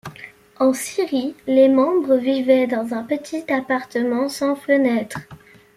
En 0.57 0.73
Syrie, 0.73 1.35
les 1.45 1.67
membres 1.69 2.15
vivaient 2.15 2.65
dans 2.65 2.95
un 2.95 3.03
peti 3.03 3.43
appartement 3.53 4.29
sans 4.29 4.55
fenêtres. 4.55 5.19